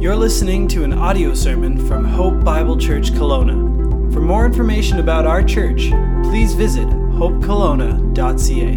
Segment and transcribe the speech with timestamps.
[0.00, 4.10] You're listening to an audio sermon from Hope Bible Church Kelowna.
[4.14, 5.90] For more information about our church,
[6.22, 8.76] please visit hopekelowna.ca.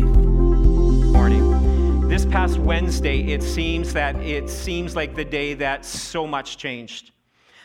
[1.13, 2.09] morning.
[2.09, 7.11] This past Wednesday, it seems that it seems like the day that so much changed.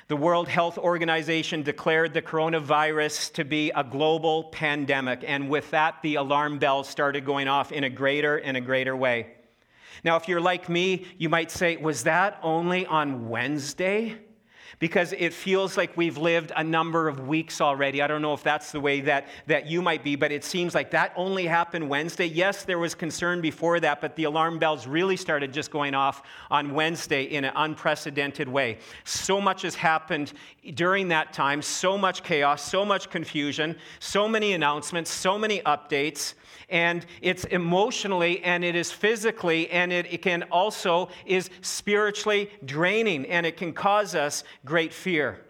[0.07, 5.97] The World Health Organization declared the coronavirus to be a global pandemic, and with that,
[6.05, 9.35] the alarm bells started going off in a greater and a greater way.
[10.05, 14.17] Now, if you're like me, you might say, was that only on Wednesday?
[14.81, 18.01] Because it feels like we've lived a number of weeks already.
[18.01, 20.73] I don't know if that's the way that, that you might be, but it seems
[20.73, 22.27] like that only happened Wednesday.
[22.27, 26.23] Yes, there was concern before that, but the alarm bells really started just going off
[26.49, 28.79] on Wednesday in an unprecedented way.
[29.03, 30.33] So much has happened
[30.75, 36.35] during that time, so much chaos, so much confusion, so many announcements, so many updates
[36.69, 43.27] and it's emotionally and it is physically and it, it can also is spiritually draining
[43.27, 45.41] and it can cause us great fear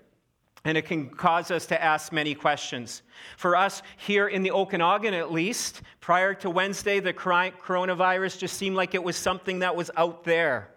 [0.65, 3.03] and it can cause us to ask many questions.
[3.37, 8.77] For us here in the Okanagan, at least, prior to Wednesday, the coronavirus just seemed
[8.77, 10.71] like it was something that was out there.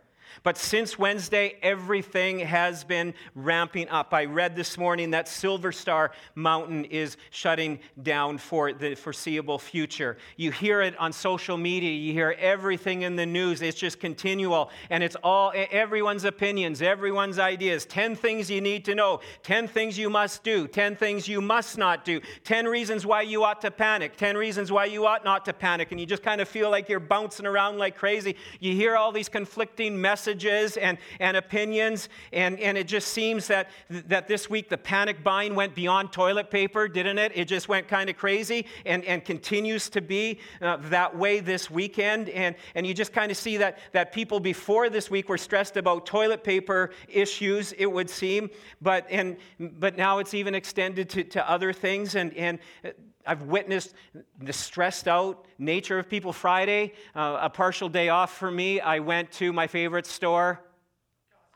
[0.44, 4.12] But since Wednesday, everything has been ramping up.
[4.12, 10.18] I read this morning that Silver Star Mountain is shutting down for the foreseeable future.
[10.38, 13.62] You hear it on social media, you hear everything in the news.
[13.62, 17.86] It's just continual, and it's all everyone's opinions, everyone's ideas.
[17.86, 21.78] 10 things you need to know, 10 things you must do, 10 things you must
[21.78, 25.46] not do, 10 reasons why you ought to panic, 10 reasons why you ought not
[25.46, 25.92] to panic.
[25.92, 28.36] And you just kind of feel like you're bouncing around like crazy.
[28.60, 30.31] You hear all these conflicting messages
[30.78, 32.10] and, and opinions.
[32.34, 36.50] And, and it just seems that, that this week the panic buying went beyond toilet
[36.50, 37.32] paper, didn't it?
[37.36, 41.70] It just went kind of crazy and, and continues to be uh, that way this
[41.70, 42.30] weekend.
[42.30, 45.78] And, and you just kind of see that, that people before this week were stressed
[45.78, 48.50] about toilet paper issues, it would seem.
[48.82, 52.16] But, and, but now it's even extended to, to other things.
[52.16, 52.60] And, and
[53.26, 53.94] I've witnessed
[54.40, 56.34] the stressed out nature of people.
[56.34, 60.62] Friday, uh, a partial day off for me, I went to my favorite store,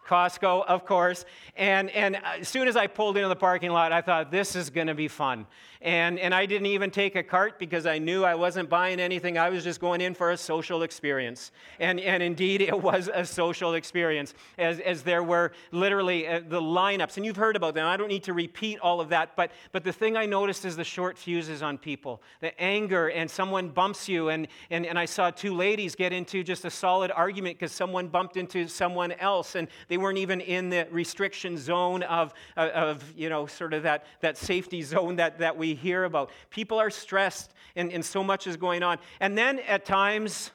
[0.05, 1.25] Costco, of course.
[1.55, 4.69] And, and as soon as I pulled into the parking lot, I thought, this is
[4.69, 5.47] going to be fun.
[5.85, 9.37] And, and I didn't even take a cart because I knew I wasn't buying anything.
[9.37, 11.51] I was just going in for a social experience.
[11.79, 16.59] And, and indeed, it was a social experience, as, as there were literally uh, the
[16.59, 17.17] lineups.
[17.17, 17.85] And you've heard about them.
[17.85, 19.35] I don't need to repeat all of that.
[19.35, 23.29] But, but the thing I noticed is the short fuses on people the anger, and
[23.29, 24.29] someone bumps you.
[24.29, 28.07] And, and, and I saw two ladies get into just a solid argument because someone
[28.07, 29.53] bumped into someone else.
[29.53, 33.83] And they weren't even in the restriction zone of, uh, of you know, sort of
[33.83, 36.31] that, that safety zone that, that we hear about.
[36.49, 38.97] People are stressed, and, and so much is going on.
[39.19, 40.51] And then at times,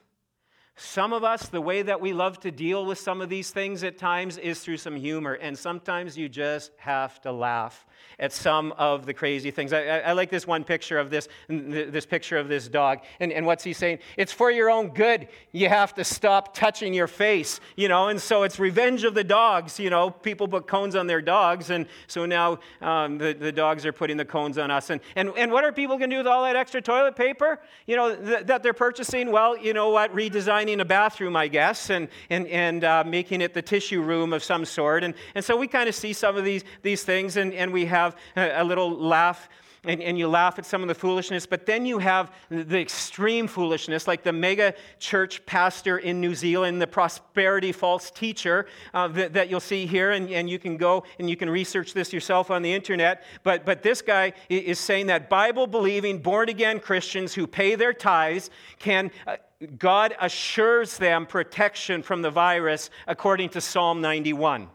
[0.77, 3.85] some of us, the way that we love to deal with some of these things
[3.85, 7.87] at times is through some humor, and sometimes you just have to laugh
[8.19, 9.73] at some of the crazy things.
[9.73, 13.01] I, I, I like this one picture of this, this picture of this dog.
[13.19, 13.99] And, and what's he saying?
[14.17, 15.29] It's for your own good.
[15.53, 18.09] You have to stop touching your face, you know.
[18.09, 20.11] And so it's revenge of the dogs, you know.
[20.11, 24.17] People put cones on their dogs, and so now um, the, the dogs are putting
[24.17, 24.91] the cones on us.
[24.91, 27.61] And, and, and what are people going to do with all that extra toilet paper,
[27.87, 29.33] you know, th- that they're purchasing?
[29.33, 30.15] Well, you know what?
[30.15, 34.45] Redesigning a bathroom, I guess, and, and, and uh, making it the tissue room of
[34.45, 35.05] some sort.
[35.05, 37.87] And, and so we kind of see some of these, these things, and, and we
[37.91, 39.49] have a little laugh
[39.85, 43.47] and, and, you laugh at some of the foolishness, but then you have the extreme
[43.47, 49.33] foolishness, like the mega church pastor in New Zealand, the prosperity false teacher uh, that,
[49.33, 52.51] that, you'll see here, and, and you can go and you can research this yourself
[52.51, 53.25] on the internet.
[53.43, 57.95] But, but this guy is saying that Bible believing, born again Christians who pay their
[57.95, 59.11] tithes can.
[59.27, 59.37] Uh,
[59.79, 64.69] God assures them protection from the virus according to Psalm 91.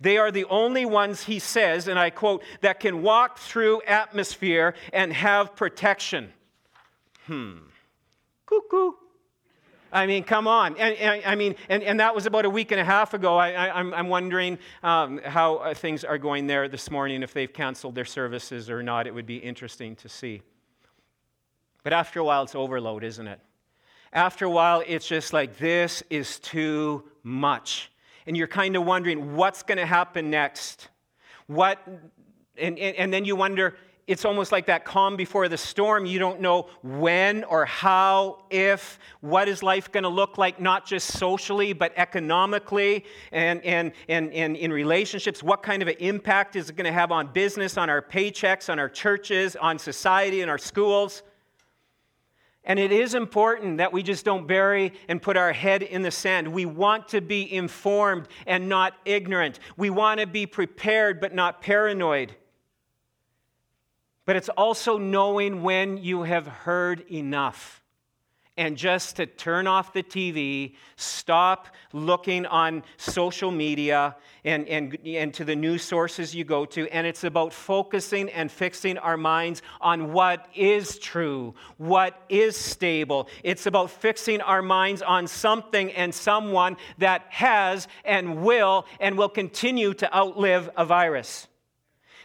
[0.00, 4.74] They are the only ones, he says, and I quote, that can walk through atmosphere
[4.92, 6.32] and have protection.
[7.26, 7.58] Hmm.
[8.46, 8.92] Cuckoo.
[9.92, 10.76] I mean, come on.
[10.76, 13.36] And, and, I mean, and, and that was about a week and a half ago.
[13.36, 17.94] I, am wondering um, how uh, things are going there this morning, if they've canceled
[17.94, 19.06] their services or not.
[19.06, 20.42] It would be interesting to see.
[21.82, 23.40] But after a while, it's overload, isn't it?
[24.12, 27.89] After a while, it's just like, this is too much
[28.26, 30.88] and you're kind of wondering what's going to happen next.
[31.46, 31.78] What,
[32.56, 33.76] and, and, and then you wonder,
[34.06, 36.04] it's almost like that calm before the storm.
[36.04, 40.84] You don't know when or how, if, what is life going to look like, not
[40.84, 45.44] just socially, but economically and, and, and, and in relationships.
[45.44, 48.68] What kind of an impact is it going to have on business, on our paychecks,
[48.68, 51.22] on our churches, on society, and our schools?
[52.70, 56.12] And it is important that we just don't bury and put our head in the
[56.12, 56.46] sand.
[56.46, 59.58] We want to be informed and not ignorant.
[59.76, 62.36] We want to be prepared but not paranoid.
[64.24, 67.79] But it's also knowing when you have heard enough
[68.60, 74.14] and just to turn off the TV, stop looking on social media
[74.44, 76.86] and, and, and to the news sources you go to.
[76.88, 83.28] And it's about focusing and fixing our minds on what is true, what is stable.
[83.42, 89.30] It's about fixing our minds on something and someone that has and will and will
[89.30, 91.48] continue to outlive a virus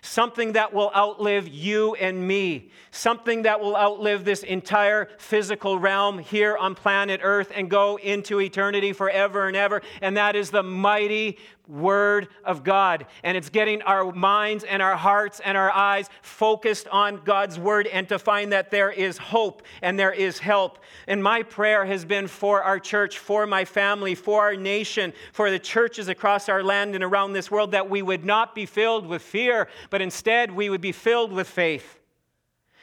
[0.06, 6.20] something that will outlive you and me, something that will outlive this entire physical realm
[6.20, 9.82] here on planet Earth and go into eternity forever and ever.
[10.02, 11.38] And that is the mighty
[11.68, 13.06] Word of God.
[13.24, 17.88] And it's getting our minds and our hearts and our eyes focused on God's Word
[17.88, 20.80] and to find that there is hope and there is help.
[21.08, 25.50] And my prayer has been for our church, for my family, for our nation, for
[25.50, 29.06] the churches across our land and around this world that we would not be filled
[29.06, 32.00] with fear, but instead we would be filled with faith.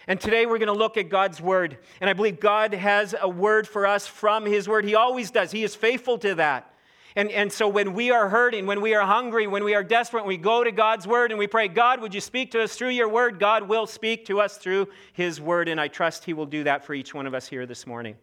[0.09, 1.79] And today we're going to look at God's word.
[2.01, 4.85] And I believe God has a word for us from his word.
[4.85, 5.53] He always does.
[5.53, 6.72] He is faithful to that.
[7.15, 10.25] And, and so when we are hurting, when we are hungry, when we are desperate,
[10.25, 12.91] we go to God's word and we pray, God, would you speak to us through
[12.91, 13.39] your word?
[13.39, 16.85] God will speak to us through his word, and I trust he will do that
[16.85, 18.17] for each one of us here this morning.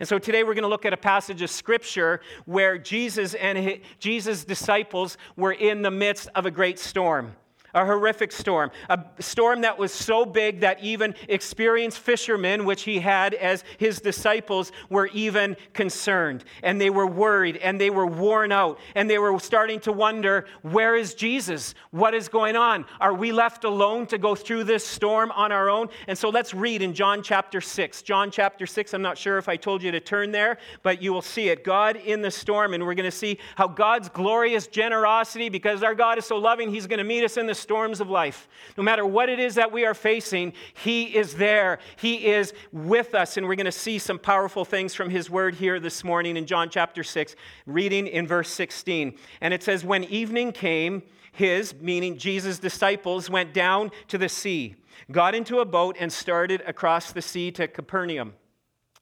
[0.00, 3.58] And so today we're going to look at a passage of scripture where Jesus and
[3.58, 7.34] his, Jesus' disciples were in the midst of a great storm
[7.74, 12.98] a horrific storm, a storm that was so big that even experienced fishermen, which he
[12.98, 16.44] had as his disciples, were even concerned.
[16.62, 20.46] And they were worried and they were worn out and they were starting to wonder
[20.62, 21.74] where is Jesus?
[21.90, 22.86] What is going on?
[23.00, 25.88] Are we left alone to go through this storm on our own?
[26.06, 28.02] And so let's read in John chapter 6.
[28.02, 31.12] John chapter 6, I'm not sure if I told you to turn there, but you
[31.12, 31.64] will see it.
[31.64, 35.94] God in the storm, and we're going to see how God's glorious generosity, because our
[35.94, 38.48] God is so loving, he's going to meet us in the storms of life.
[38.76, 41.78] No matter what it is that we are facing, He is there.
[41.96, 43.36] He is with us.
[43.36, 46.46] And we're going to see some powerful things from His word here this morning in
[46.46, 49.18] John chapter 6, reading in verse 16.
[49.40, 51.02] And it says, When evening came,
[51.38, 54.74] his, meaning Jesus' disciples, went down to the sea,
[55.12, 58.34] got into a boat, and started across the sea to Capernaum.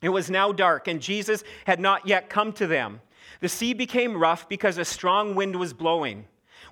[0.02, 3.00] It was now dark, and Jesus had not yet come to them.
[3.40, 6.26] The sea became rough because a strong wind was blowing.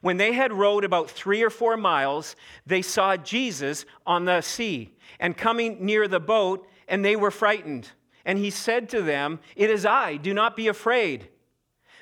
[0.04, 2.36] When they had rowed about three or four miles,
[2.66, 7.88] they saw Jesus on the sea and coming near the boat, and they were frightened.
[8.22, 11.30] And he said to them, It is I, do not be afraid.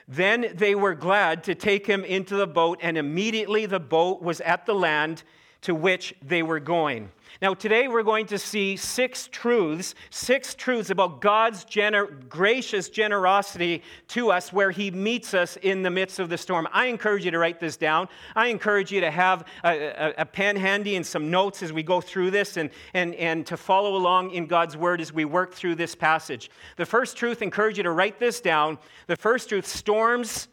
[0.08, 4.40] Then they were glad to take him into the boat, and immediately the boat was
[4.40, 5.22] at the land
[5.60, 7.12] to which they were going.
[7.42, 13.82] Now, today we're going to see six truths, six truths about God's gener- gracious generosity
[14.08, 16.68] to us where He meets us in the midst of the storm.
[16.72, 18.08] I encourage you to write this down.
[18.36, 21.82] I encourage you to have a, a, a pen handy and some notes as we
[21.82, 25.52] go through this and, and, and to follow along in God's Word as we work
[25.52, 26.48] through this passage.
[26.76, 28.78] The first truth, encourage you to write this down.
[29.08, 30.46] The first truth storms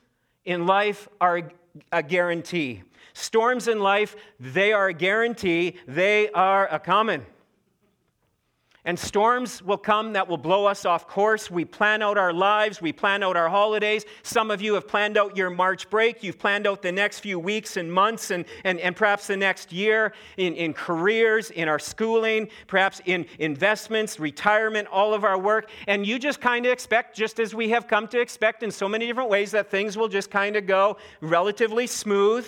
[0.43, 1.51] in life are
[1.91, 2.81] a guarantee.
[3.13, 7.25] Storms in life, they are a guarantee, they are a common.
[8.85, 11.51] And storms will come that will blow us off course.
[11.51, 14.05] We plan out our lives, we plan out our holidays.
[14.23, 17.37] Some of you have planned out your March break, you've planned out the next few
[17.37, 21.77] weeks and months and, and, and perhaps the next year in, in careers, in our
[21.77, 25.69] schooling, perhaps in investments, retirement, all of our work.
[25.87, 28.87] And you just kind of expect, just as we have come to expect in so
[28.87, 32.47] many different ways, that things will just kind of go relatively smooth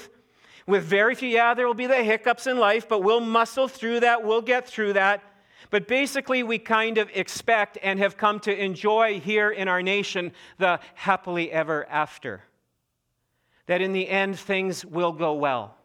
[0.68, 4.02] with very few, yeah, there will be the hiccups in life, but we'll muscle through
[4.02, 5.24] that, we'll get through that.
[5.70, 10.34] But basically, we kind of expect and have come to enjoy here in our nation
[10.58, 12.42] the happily ever after.
[13.68, 15.78] That in the end, things will go well.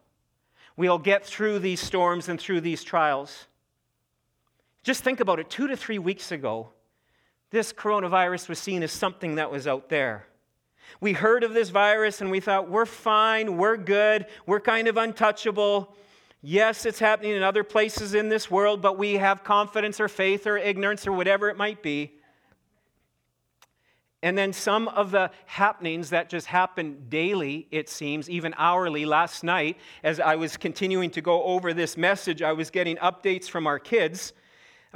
[0.77, 3.47] We'll get through these storms and through these trials.
[4.83, 6.71] Just think about it two to three weeks ago,
[7.51, 10.27] this coronavirus was seen as something that was out there.
[11.01, 14.97] We heard of this virus and we thought, we're fine, we're good, we're kind of
[14.97, 15.95] untouchable.
[16.43, 20.47] Yes, it's happening in other places in this world, but we have confidence or faith
[20.47, 22.13] or ignorance or whatever it might be.
[24.23, 29.05] And then some of the happenings that just happen daily, it seems, even hourly.
[29.05, 33.49] Last night, as I was continuing to go over this message, I was getting updates
[33.49, 34.33] from our kids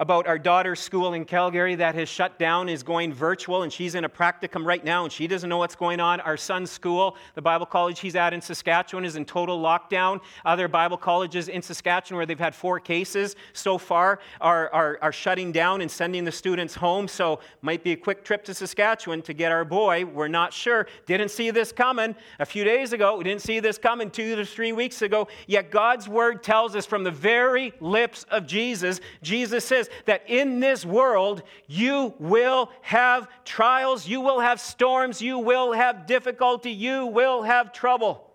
[0.01, 3.95] about our daughter's school in Calgary that has shut down, is going virtual, and she's
[3.95, 6.21] in a practicum right now, and she doesn't know what's going on.
[6.21, 10.23] Our son's school, the Bible college he's at in Saskatchewan, is in total lockdown.
[10.47, 15.13] Other Bible colleges in Saskatchewan, where they've had four cases so far, are, are, are
[15.13, 17.07] shutting down and sending the students home.
[17.07, 20.07] So, might be a quick trip to Saskatchewan to get our boy.
[20.07, 20.87] We're not sure.
[21.05, 23.19] Didn't see this coming a few days ago.
[23.19, 25.29] We didn't see this coming two to three weeks ago.
[25.47, 30.61] Yet, God's word tells us from the very lips of Jesus, Jesus says, that in
[30.61, 37.07] this world you will have trials, you will have storms, you will have difficulty, you
[37.07, 38.31] will have trouble.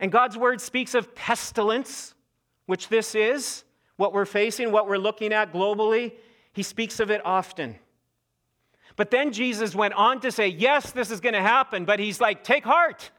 [0.00, 2.14] And God's word speaks of pestilence,
[2.66, 3.64] which this is,
[3.96, 6.12] what we're facing, what we're looking at globally.
[6.52, 7.76] He speaks of it often.
[8.96, 12.20] But then Jesus went on to say, Yes, this is going to happen, but he's
[12.20, 13.10] like, Take heart,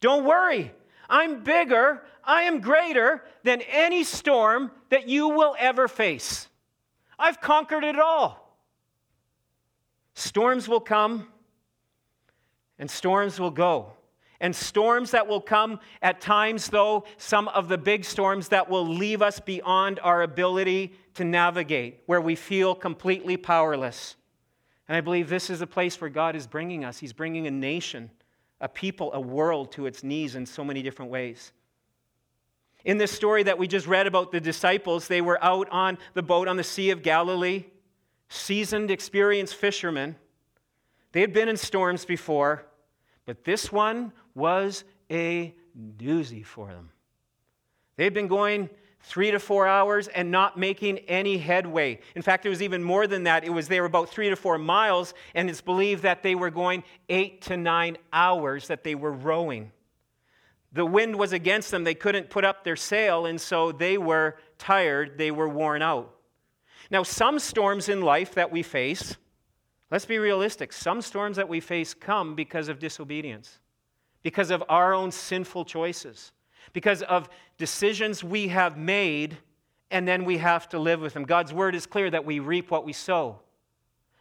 [0.00, 0.72] don't worry.
[1.08, 6.48] I'm bigger, I am greater than any storm that you will ever face.
[7.18, 8.58] I've conquered it all.
[10.14, 11.28] Storms will come
[12.78, 13.92] and storms will go.
[14.40, 18.86] And storms that will come at times, though, some of the big storms that will
[18.86, 24.14] leave us beyond our ability to navigate, where we feel completely powerless.
[24.86, 26.98] And I believe this is the place where God is bringing us.
[26.98, 28.10] He's bringing a nation,
[28.60, 31.52] a people, a world to its knees in so many different ways.
[32.88, 36.22] In this story that we just read about the disciples, they were out on the
[36.22, 37.66] boat on the Sea of Galilee,
[38.30, 40.16] seasoned, experienced fishermen.
[41.12, 42.64] They had been in storms before,
[43.26, 45.54] but this one was a
[45.98, 46.88] doozy for them.
[47.96, 48.70] They'd been going
[49.02, 52.00] three to four hours and not making any headway.
[52.14, 53.44] In fact, it was even more than that.
[53.44, 56.48] It was they were about three to four miles, and it's believed that they were
[56.48, 59.72] going eight to nine hours that they were rowing.
[60.72, 61.84] The wind was against them.
[61.84, 65.16] They couldn't put up their sail, and so they were tired.
[65.16, 66.14] They were worn out.
[66.90, 69.16] Now, some storms in life that we face,
[69.90, 73.58] let's be realistic, some storms that we face come because of disobedience,
[74.22, 76.32] because of our own sinful choices,
[76.72, 79.38] because of decisions we have made,
[79.90, 81.24] and then we have to live with them.
[81.24, 83.40] God's word is clear that we reap what we sow.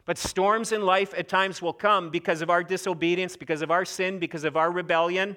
[0.05, 3.83] But storms in life at times will come because of our disobedience, because of our
[3.83, 5.35] sin, because of our rebellion.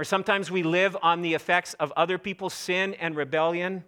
[0.00, 3.84] Or sometimes we live on the effects of other people's sin and rebellion.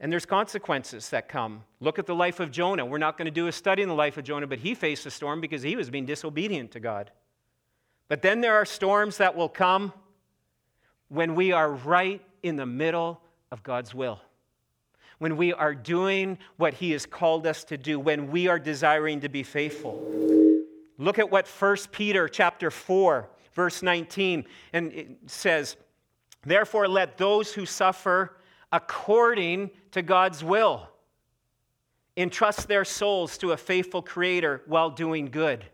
[0.00, 1.64] And there's consequences that come.
[1.80, 2.86] Look at the life of Jonah.
[2.86, 5.04] We're not going to do a study in the life of Jonah, but he faced
[5.04, 7.10] a storm because he was being disobedient to God.
[8.08, 9.92] But then there are storms that will come
[11.08, 13.20] when we are right in the middle
[13.50, 14.18] of God's will.
[15.18, 19.20] When we are doing what he has called us to do, when we are desiring
[19.20, 20.02] to be faithful.
[20.96, 25.76] Look at what 1 Peter chapter 4 verse 19, and it says,
[26.44, 28.36] Therefore, let those who suffer
[28.72, 30.88] according to God's will
[32.16, 35.64] entrust their souls to a faithful Creator while doing good.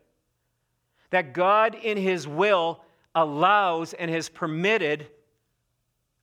[1.10, 5.08] That God, in His will, allows and has permitted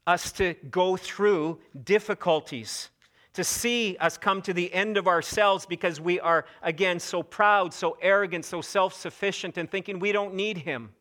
[0.06, 2.90] us to go through difficulties,
[3.34, 7.74] to see us come to the end of ourselves because we are, again, so proud,
[7.74, 10.92] so arrogant, so self sufficient, and thinking we don't need Him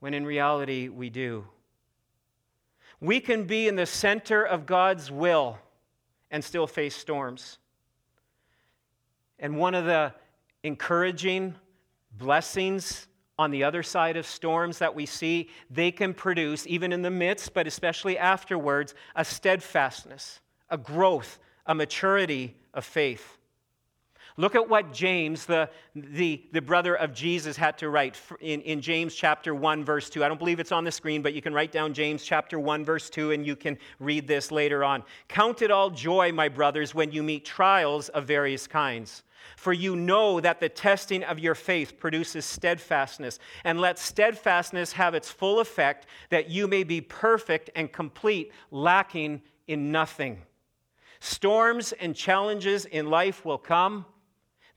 [0.00, 1.46] when in reality we do.
[3.00, 5.58] We can be in the center of God's will
[6.30, 7.58] and still face storms.
[9.38, 10.12] And one of the
[10.62, 11.54] encouraging
[12.18, 13.06] blessings
[13.38, 17.10] on the other side of storms that we see, they can produce, even in the
[17.10, 23.38] midst, but especially afterwards, a steadfastness, a growth, a maturity of faith.
[24.40, 28.80] Look at what James, the, the, the brother of Jesus, had to write in, in
[28.80, 30.24] James chapter 1, verse 2.
[30.24, 32.82] I don't believe it's on the screen, but you can write down James chapter 1,
[32.82, 35.02] verse 2, and you can read this later on.
[35.28, 39.24] Count it all joy, my brothers, when you meet trials of various kinds.
[39.56, 43.38] For you know that the testing of your faith produces steadfastness.
[43.64, 49.42] And let steadfastness have its full effect, that you may be perfect and complete, lacking
[49.66, 50.40] in nothing.
[51.20, 54.06] Storms and challenges in life will come.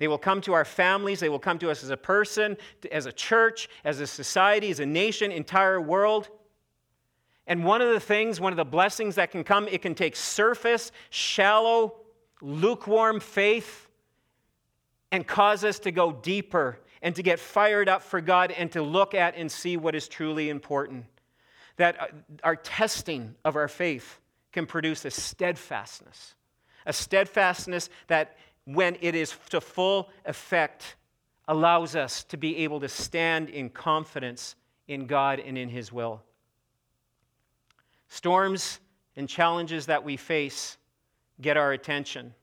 [0.03, 1.22] They will come to our families.
[1.22, 2.57] They will come to us as a person,
[2.91, 6.27] as a church, as a society, as a nation, entire world.
[7.48, 10.17] And one of the things, one of the blessings that can come, it can take
[10.17, 11.95] surface, shallow,
[12.41, 13.88] lukewarm faith
[15.10, 18.81] and cause us to go deeper and to get fired up for God and to
[18.81, 21.05] look at and see what is truly important.
[21.77, 22.07] That uh,
[22.43, 24.19] our testing of our faith
[24.51, 26.36] can produce a steadfastness,
[26.86, 30.96] a steadfastness that when it is to full effect,
[31.48, 34.55] allows us to be able to stand in confidence
[34.88, 36.22] in God and in His will.
[38.08, 38.79] Storms
[39.15, 40.77] and challenges that we face
[41.41, 42.34] get our attention.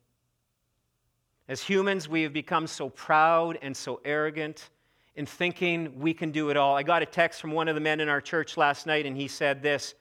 [1.48, 4.70] As humans, we have become so proud and so arrogant
[5.16, 6.76] in thinking we can do it all.
[6.76, 9.16] I got a text from one of the men in our church last night, and
[9.16, 9.94] he said this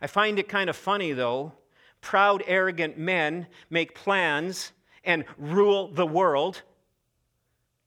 [0.00, 1.52] I find it kind of funny, though.
[2.00, 4.72] Proud, arrogant men make plans
[5.06, 6.62] and rule the world.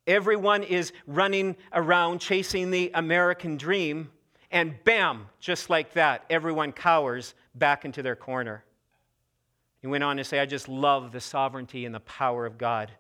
[0.08, 4.10] Everyone is running around chasing the American dream,
[4.50, 8.64] and bam, just like that, everyone cowers back into their corner.
[9.82, 12.92] He went on to say, I just love the sovereignty and the power of God.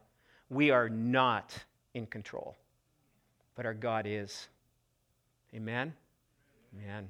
[0.50, 1.58] We are not
[1.94, 2.56] in control,
[3.56, 4.48] but our God is.
[5.56, 5.94] Amen?
[6.76, 7.10] Amen.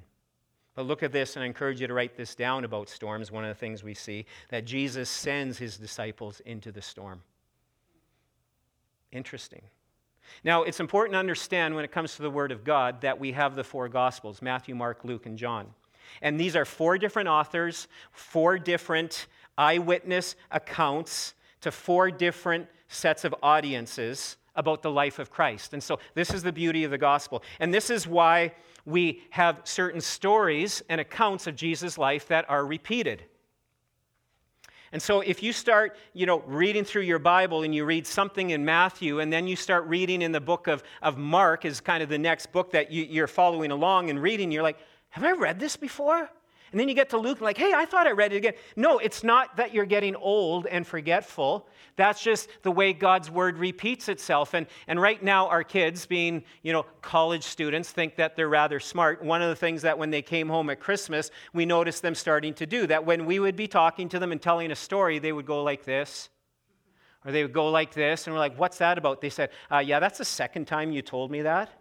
[0.74, 3.32] But look at this, and I encourage you to write this down about storms.
[3.32, 7.22] One of the things we see that Jesus sends his disciples into the storm.
[9.12, 9.62] Interesting.
[10.44, 13.32] Now, it's important to understand when it comes to the Word of God that we
[13.32, 15.66] have the four Gospels Matthew, Mark, Luke, and John.
[16.22, 19.26] And these are four different authors, four different
[19.58, 25.72] eyewitness accounts to four different sets of audiences about the life of Christ.
[25.72, 27.42] And so, this is the beauty of the gospel.
[27.58, 28.52] And this is why
[28.84, 33.24] we have certain stories and accounts of Jesus' life that are repeated.
[34.92, 38.50] And so if you start, you know, reading through your Bible and you read something
[38.50, 42.02] in Matthew and then you start reading in the book of, of Mark is kind
[42.02, 44.78] of the next book that you, you're following along and reading, you're like,
[45.10, 46.28] have I read this before?
[46.70, 48.54] And then you get to Luke, and like, hey, I thought I read it again.
[48.76, 51.66] No, it's not that you're getting old and forgetful.
[51.96, 54.54] That's just the way God's word repeats itself.
[54.54, 58.78] And, and right now, our kids, being you know college students, think that they're rather
[58.78, 59.22] smart.
[59.22, 62.54] One of the things that when they came home at Christmas, we noticed them starting
[62.54, 65.32] to do that when we would be talking to them and telling a story, they
[65.32, 66.28] would go like this.
[67.24, 69.20] Or they would go like this, and we're like, what's that about?
[69.20, 71.79] They said, uh, yeah, that's the second time you told me that.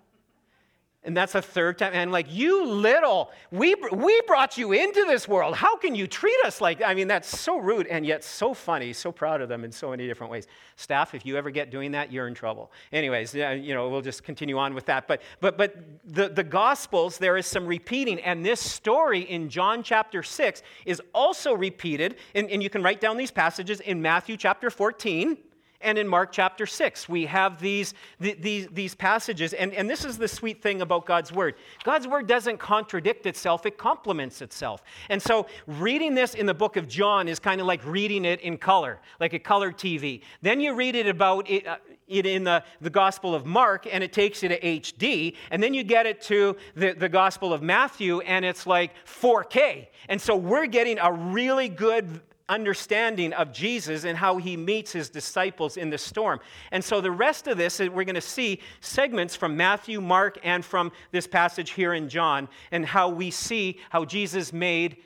[1.03, 1.93] And that's a third time.
[1.93, 5.55] And like, you little, we, we brought you into this world.
[5.55, 8.91] How can you treat us like I mean, that's so rude and yet so funny.
[8.91, 10.45] So proud of them in so many different ways.
[10.75, 12.69] Staff, if you ever get doing that, you're in trouble.
[12.91, 15.07] Anyways, you know, we'll just continue on with that.
[15.07, 18.19] But, but, but the, the Gospels, there is some repeating.
[18.19, 22.17] And this story in John chapter 6 is also repeated.
[22.35, 25.37] And, and you can write down these passages in Matthew chapter 14
[25.81, 29.53] and in Mark chapter 6, we have these, these, these passages.
[29.53, 33.65] And, and this is the sweet thing about God's word God's word doesn't contradict itself,
[33.65, 34.83] it complements itself.
[35.09, 38.41] And so, reading this in the book of John is kind of like reading it
[38.41, 40.21] in color, like a color TV.
[40.41, 41.77] Then you read it about it, uh,
[42.07, 45.35] it in the, the Gospel of Mark, and it takes you to HD.
[45.51, 49.87] And then you get it to the, the Gospel of Matthew, and it's like 4K.
[50.09, 55.09] And so, we're getting a really good understanding of Jesus and how he meets his
[55.09, 56.39] disciples in the storm.
[56.71, 60.65] And so the rest of this, we're going to see segments from Matthew, Mark, and
[60.65, 64.97] from this passage here in John, and how we see how Jesus made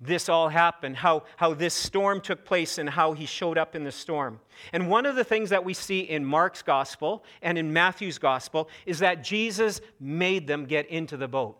[0.00, 3.84] this all happen, how, how this storm took place, and how he showed up in
[3.84, 4.40] the storm.
[4.72, 8.68] And one of the things that we see in Mark's gospel and in Matthew's gospel
[8.86, 11.58] is that Jesus made them get into the boat.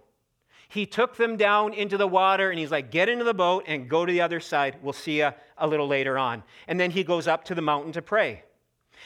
[0.69, 3.89] He took them down into the water and he's like, Get into the boat and
[3.89, 4.77] go to the other side.
[4.83, 6.43] We'll see you a little later on.
[6.67, 8.45] And then he goes up to the mountain to pray.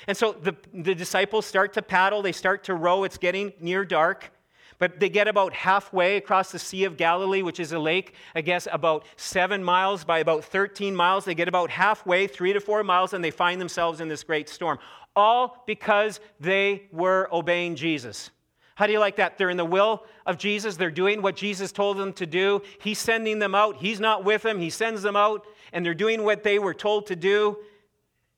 [0.06, 3.04] And so the, the disciples start to paddle, they start to row.
[3.04, 4.32] It's getting near dark.
[4.78, 8.40] But they get about halfway across the Sea of Galilee, which is a lake, I
[8.40, 11.24] guess, about seven miles by about 13 miles.
[11.24, 14.48] They get about halfway, three to four miles, and they find themselves in this great
[14.48, 14.80] storm.
[15.14, 18.32] All because they were obeying Jesus.
[18.74, 19.38] How do you like that?
[19.38, 20.76] They're in the will of Jesus.
[20.76, 22.62] They're doing what Jesus told them to do.
[22.80, 23.76] He's sending them out.
[23.76, 24.58] He's not with them.
[24.58, 27.58] He sends them out, and they're doing what they were told to do,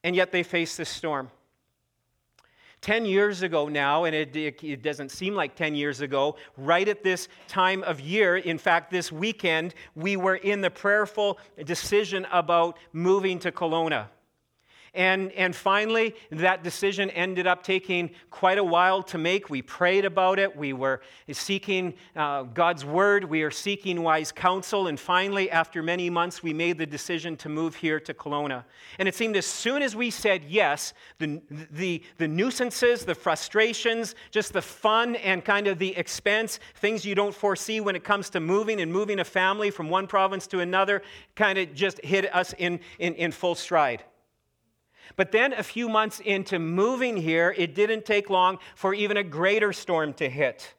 [0.03, 1.31] and yet they face this storm.
[2.85, 6.87] 10 years ago now, and it, it, it, doesn't seem like 10 years ago, right
[6.87, 12.27] at this time of year, in fact, this weekend, we were in the prayerful decision
[12.31, 14.09] about moving to Kelowna.
[14.94, 19.50] And, and finally, that decision ended up taking quite a while to make.
[19.50, 20.57] We prayed about it.
[20.57, 21.00] We were
[21.33, 23.24] seeking uh, God's word.
[23.24, 24.87] We are seeking wise counsel.
[24.87, 28.64] And finally, after many months, we made the decision to move here to Kelowna.
[29.00, 34.14] And it seemed as soon as we said yes, the, the, the nuisances, the frustrations,
[34.30, 38.30] just the fun and kind of the expense, things you don't foresee when it comes
[38.30, 41.02] to moving and moving a family from one province to another,
[41.35, 44.04] kind of just hit us in, in, in full stride.
[45.17, 49.23] But then, a few months into moving here, it didn't take long for even a
[49.23, 50.75] greater storm to hit.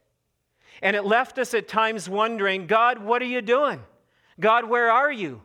[0.82, 3.82] And it left us at times wondering God, what are you doing?
[4.40, 5.42] God, where are you?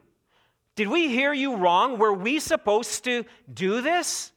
[0.74, 1.98] Did we hear you wrong?
[1.98, 4.32] Were we supposed to do this?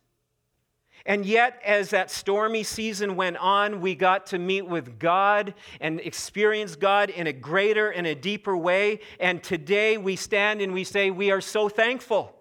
[1.06, 6.00] And yet, as that stormy season went on, we got to meet with God and
[6.00, 9.02] experience God in a greater and a deeper way.
[9.20, 12.33] And today we stand and we say, We are so thankful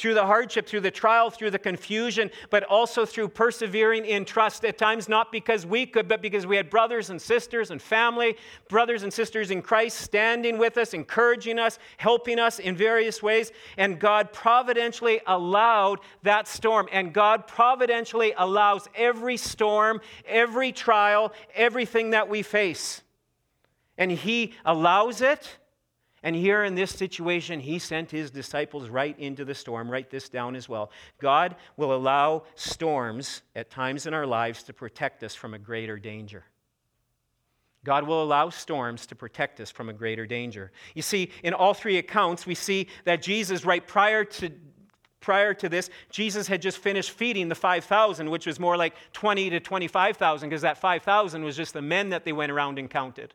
[0.00, 4.64] through the hardship, through the trial, through the confusion, but also through persevering in trust.
[4.64, 8.38] At times, not because we could, but because we had brothers and sisters and family,
[8.70, 13.52] brothers and sisters in Christ standing with us, encouraging us, helping us in various ways.
[13.76, 16.88] And God providentially allowed that storm.
[16.90, 23.02] And God providentially allows every storm, every trial, everything that we face.
[23.98, 25.58] And He allows it
[26.22, 29.90] and here in this situation, he sent his disciples right into the storm.
[29.90, 30.90] Write this down as well.
[31.18, 35.98] God will allow storms at times in our lives to protect us from a greater
[35.98, 36.44] danger.
[37.84, 40.70] God will allow storms to protect us from a greater danger.
[40.94, 44.50] You see, in all three accounts, we see that Jesus, right prior to
[45.20, 49.50] prior to this, Jesus had just finished feeding the 5,000, which was more like 20
[49.50, 53.34] to 25,000, because that 5,000 was just the men that they went around and counted.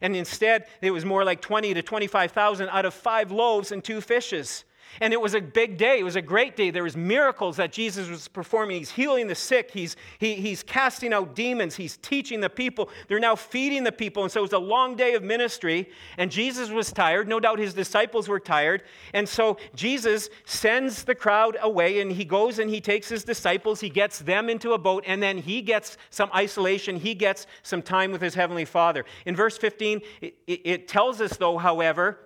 [0.00, 4.00] And instead, it was more like 20 to 25,000 out of five loaves and two
[4.00, 4.64] fishes.
[5.00, 5.98] And it was a big day.
[5.98, 6.70] It was a great day.
[6.70, 8.78] There was miracles that Jesus was performing.
[8.78, 9.70] He's healing the sick.
[9.72, 11.74] He's, he, he's casting out demons.
[11.74, 12.88] He's teaching the people.
[13.08, 14.22] They're now feeding the people.
[14.22, 15.88] And so it was a long day of ministry.
[16.16, 17.28] And Jesus was tired.
[17.28, 18.84] No doubt his disciples were tired.
[19.12, 23.80] And so Jesus sends the crowd away and he goes and he takes his disciples.
[23.80, 25.04] He gets them into a boat.
[25.06, 26.96] And then he gets some isolation.
[26.96, 29.04] He gets some time with his heavenly Father.
[29.26, 32.18] In verse 15, it, it tells us, though, however,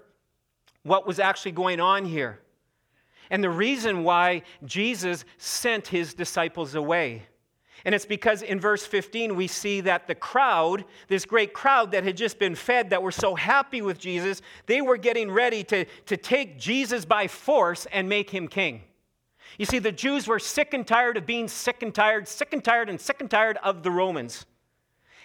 [0.82, 2.40] what was actually going on here
[3.30, 7.24] and the reason why Jesus sent his disciples away.
[7.84, 12.04] And it's because in verse 15 we see that the crowd, this great crowd that
[12.04, 15.84] had just been fed, that were so happy with Jesus, they were getting ready to,
[16.06, 18.82] to take Jesus by force and make him king.
[19.58, 22.62] You see, the Jews were sick and tired of being sick and tired, sick and
[22.62, 24.44] tired, and sick and tired of the Romans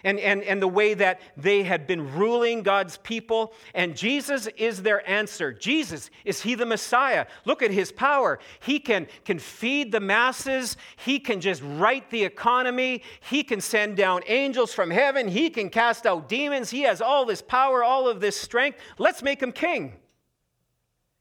[0.03, 3.53] and, and, and the way that they had been ruling God's people.
[3.73, 5.53] And Jesus is their answer.
[5.53, 7.25] Jesus, is he the Messiah?
[7.45, 8.39] Look at his power.
[8.59, 13.97] He can, can feed the masses, he can just right the economy, he can send
[13.97, 16.69] down angels from heaven, he can cast out demons.
[16.69, 18.79] He has all this power, all of this strength.
[18.97, 19.93] Let's make him king.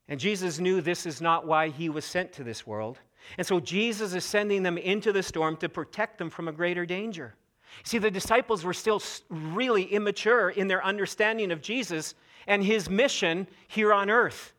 [0.07, 2.99] And Jesus knew this is not why he was sent to this world.
[3.37, 6.85] And so Jesus is sending them into the storm to protect them from a greater
[6.85, 7.35] danger.
[7.83, 12.13] See, the disciples were still really immature in their understanding of Jesus
[12.45, 14.53] and his mission here on earth.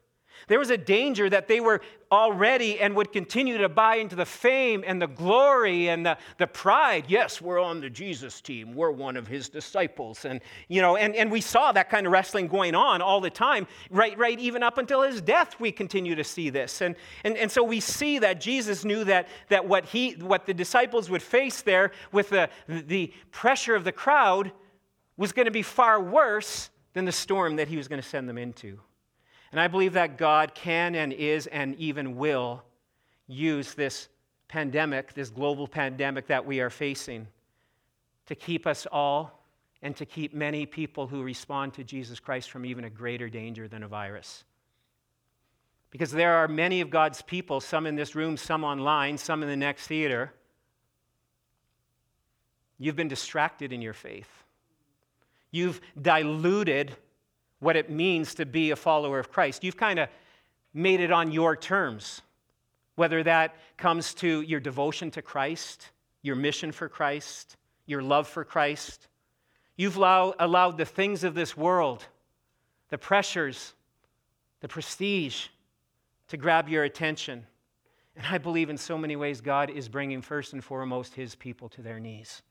[0.48, 1.80] There was a danger that they were
[2.12, 6.46] already and would continue to buy into the fame and the glory and the, the
[6.46, 7.06] pride.
[7.08, 8.74] Yes, we're on the Jesus team.
[8.74, 10.24] We're one of his disciples.
[10.24, 13.30] And, you know, and, and we saw that kind of wrestling going on all the
[13.30, 16.80] time, right, right, even up until his death, we continue to see this.
[16.80, 16.94] And,
[17.24, 21.10] and, and so we see that Jesus knew that, that what, he, what the disciples
[21.10, 24.52] would face there with the, the pressure of the crowd
[25.16, 28.28] was going to be far worse than the storm that he was going to send
[28.28, 28.78] them into.
[29.54, 32.64] And I believe that God can and is and even will
[33.28, 34.08] use this
[34.48, 37.28] pandemic, this global pandemic that we are facing,
[38.26, 39.44] to keep us all
[39.80, 43.68] and to keep many people who respond to Jesus Christ from even a greater danger
[43.68, 44.42] than a virus.
[45.92, 49.48] Because there are many of God's people, some in this room, some online, some in
[49.48, 50.32] the next theater.
[52.76, 54.42] You've been distracted in your faith.
[55.52, 56.96] You've diluted
[57.64, 59.64] what it means to be a follower of Christ.
[59.64, 60.08] You've kind of
[60.74, 62.20] made it on your terms,
[62.96, 68.44] whether that comes to your devotion to Christ, your mission for Christ, your love for
[68.44, 69.08] Christ.
[69.76, 72.04] You've allow, allowed the things of this world,
[72.90, 73.72] the pressures,
[74.60, 75.46] the prestige,
[76.28, 77.46] to grab your attention.
[78.14, 81.70] And I believe in so many ways God is bringing first and foremost his people
[81.70, 82.42] to their knees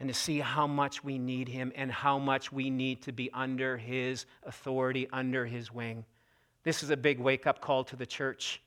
[0.00, 3.30] and to see how much we need him and how much we need to be
[3.32, 6.04] under his authority, under his wing.
[6.64, 8.62] This is a big wake up call to the church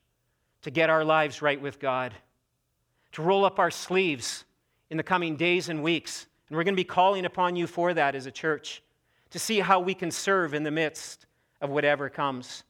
[0.61, 2.13] to get our lives right with God,
[3.13, 4.45] to roll up our sleeves
[4.91, 6.27] in the coming days and weeks.
[6.47, 8.83] And we're going to be calling upon you for that as a church,
[9.31, 11.25] to see how we can serve in the midst
[11.61, 12.63] of whatever comes.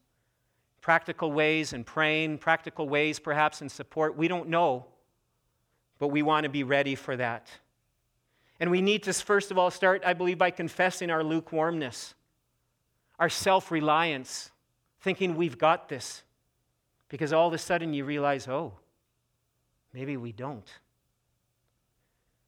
[0.79, 4.17] Practical ways and praying, practical ways perhaps in support.
[4.17, 4.85] We don't know,
[5.99, 7.47] but we want to be ready for that.
[8.63, 12.15] And we need to, first of all, start, I believe, by confessing our lukewarmness,
[13.19, 14.51] our self reliance,
[15.01, 16.23] thinking we've got this.
[17.09, 18.71] Because all of a sudden you realize, oh,
[19.93, 20.65] maybe we don't.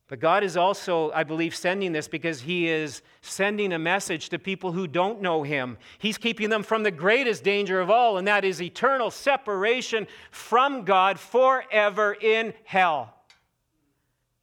[0.08, 4.40] But God is also, I believe, sending this because He is sending a message to
[4.40, 5.78] people who don't know Him.
[5.98, 10.86] He's keeping them from the greatest danger of all, and that is eternal separation from
[10.86, 13.15] God forever in hell.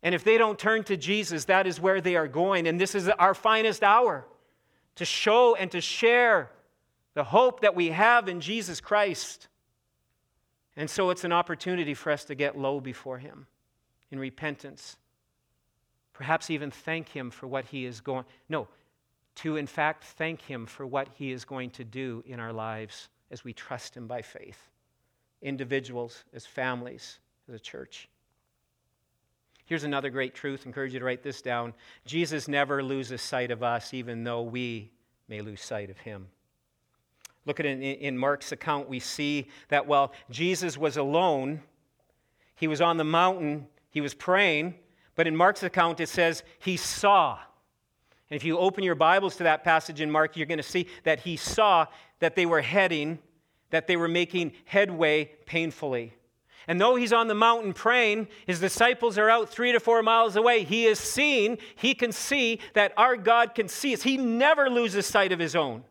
[0.03, 2.67] And if they don't turn to Jesus, that is where they are going.
[2.67, 4.27] And this is our finest hour
[4.97, 6.51] to show and to share
[7.15, 9.49] the hope that we have in Jesus Christ.
[10.77, 13.47] And so it's an opportunity for us to get low before Him
[14.11, 14.97] in repentance.
[16.13, 18.25] Perhaps even thank Him for what He is going.
[18.49, 18.69] No,
[19.37, 23.09] to in fact thank Him for what He is going to do in our lives
[23.31, 24.69] as we trust Him by faith.
[25.43, 28.09] Individuals, as families, as a church.
[29.73, 30.65] Here's another great truth.
[30.65, 31.73] I encourage you to write this down.
[32.05, 34.91] Jesus never loses sight of us, even though we
[35.29, 36.27] may lose sight of him.
[37.47, 41.63] Look at in Mark's account, we see that while Jesus was alone,
[42.55, 44.75] he was on the mountain, he was praying,
[45.15, 47.39] but in Mark's account it says he saw.
[48.29, 50.87] And if you open your Bibles to that passage in Mark, you're going to see
[51.05, 51.87] that he saw
[52.19, 53.21] that they were heading,
[53.71, 56.13] that they were making headway painfully.
[56.69, 60.37] And though he's on the mountain praying, his disciples are out three to four miles
[60.37, 60.65] away.
[60.65, 64.03] He is seen, he can see that our God can see us.
[64.03, 65.85] He never loses sight of his own.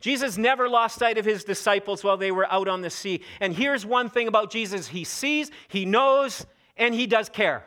[0.00, 3.22] Jesus never lost sight of his disciples while they were out on the sea.
[3.40, 7.64] And here's one thing about Jesus He sees, He knows, and He does care.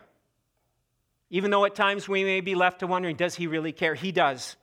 [1.30, 3.96] Even though at times we may be left to wondering, does He really care?
[3.96, 4.56] He does.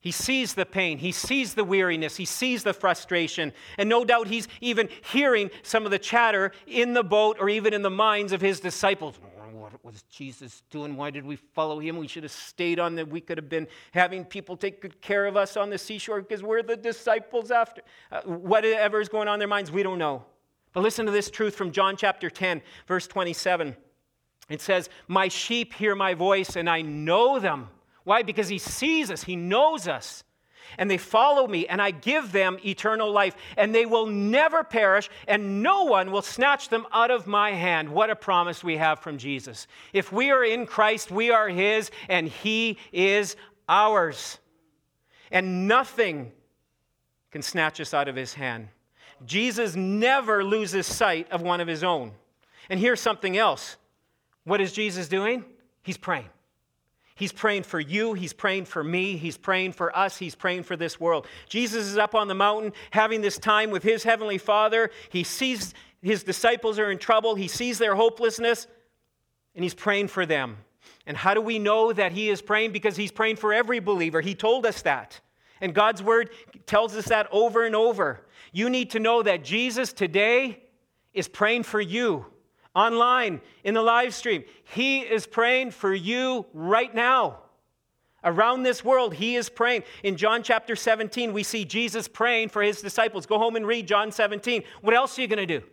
[0.00, 4.28] He sees the pain, he sees the weariness, he sees the frustration, and no doubt
[4.28, 8.32] he's even hearing some of the chatter in the boat or even in the minds
[8.32, 9.18] of his disciples
[9.70, 10.96] what was Jesus doing?
[10.96, 11.96] Why did we follow him?
[11.96, 15.26] We should have stayed on the, we could have been having people take good care
[15.26, 17.82] of us on the seashore because we're the disciples after.
[18.10, 20.24] Uh, whatever is going on in their minds, we don't know.
[20.72, 23.76] But listen to this truth from John chapter 10, verse 27.
[24.48, 27.68] It says, My sheep hear my voice, and I know them.
[28.08, 28.22] Why?
[28.22, 30.24] Because he sees us, he knows us
[30.76, 35.08] and they follow me, and I give them eternal life, and they will never perish,
[35.26, 37.88] and no one will snatch them out of my hand.
[37.88, 39.66] What a promise we have from Jesus.
[39.92, 43.36] If we are in Christ, we are His, and He is
[43.68, 44.38] ours.
[45.30, 46.32] And nothing
[47.30, 48.68] can snatch us out of His hand.
[49.24, 52.12] Jesus never loses sight of one of His own.
[52.68, 53.76] And here's something else.
[54.44, 55.44] What is Jesus doing?
[55.82, 56.28] He's praying.
[57.18, 58.14] He's praying for you.
[58.14, 59.16] He's praying for me.
[59.16, 60.16] He's praying for us.
[60.16, 61.26] He's praying for this world.
[61.48, 64.90] Jesus is up on the mountain having this time with his heavenly Father.
[65.10, 67.34] He sees his disciples are in trouble.
[67.34, 68.68] He sees their hopelessness,
[69.56, 70.58] and he's praying for them.
[71.08, 72.70] And how do we know that he is praying?
[72.70, 74.20] Because he's praying for every believer.
[74.20, 75.20] He told us that.
[75.60, 76.30] And God's word
[76.66, 78.24] tells us that over and over.
[78.52, 80.62] You need to know that Jesus today
[81.12, 82.26] is praying for you
[82.74, 84.44] online, in the live stream.
[84.74, 87.38] He is praying for you right now.
[88.24, 89.84] Around this world, he is praying.
[90.02, 93.26] In John chapter 17, we see Jesus praying for his disciples.
[93.26, 94.64] Go home and read John 17.
[94.80, 95.64] What else are you going to do?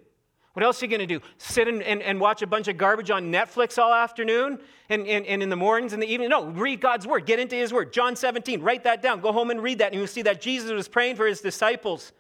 [0.54, 1.20] What else are you going to do?
[1.38, 5.26] Sit and, and, and, watch a bunch of garbage on Netflix all afternoon and, and,
[5.26, 6.30] and in the mornings and the evening?
[6.30, 7.26] No, read God's word.
[7.26, 7.92] Get into his word.
[7.92, 9.20] John 17, write that down.
[9.20, 12.14] Go home and read that, and you'll see that Jesus was praying for his disciples.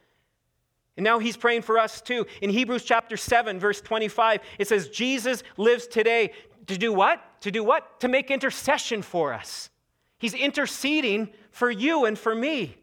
[0.97, 2.25] And now he's praying for us too.
[2.41, 6.31] In Hebrews chapter 7, verse 25, it says, Jesus lives today
[6.67, 7.41] to do what?
[7.41, 7.99] To do what?
[7.99, 9.69] To make intercession for us.
[10.17, 12.77] He's interceding for you and for me.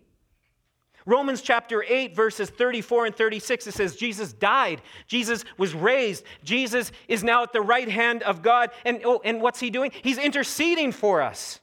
[1.04, 4.82] Romans chapter 8, verses 34 and 36, it says, Jesus died.
[5.08, 6.24] Jesus was raised.
[6.44, 8.70] Jesus is now at the right hand of God.
[8.84, 9.90] And, oh, and what's he doing?
[10.02, 11.60] He's interceding for us.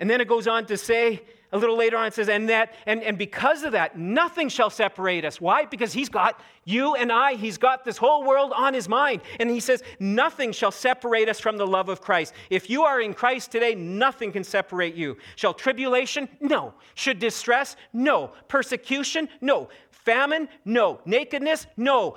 [0.00, 2.74] And then it goes on to say, a little later on it says and that
[2.86, 5.40] and, and because of that nothing shall separate us.
[5.40, 5.64] Why?
[5.64, 9.22] Because he's got you and i he's got this whole world on his mind.
[9.40, 12.34] And he says nothing shall separate us from the love of christ.
[12.50, 15.16] If you are in christ today nothing can separate you.
[15.36, 16.28] Shall tribulation?
[16.40, 16.74] No.
[16.94, 17.76] Should distress?
[17.92, 18.32] No.
[18.48, 19.28] Persecution?
[19.40, 19.68] No.
[19.90, 20.48] Famine?
[20.64, 21.00] No.
[21.04, 21.66] Nakedness?
[21.76, 22.16] No.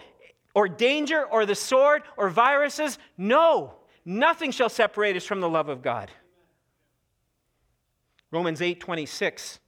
[0.54, 1.26] Or danger?
[1.26, 2.04] Or the sword?
[2.17, 3.00] Or viruses?
[3.17, 3.76] No.
[4.04, 6.12] Nothing shall separate us from the love of god
[8.32, 9.60] Romans 8:26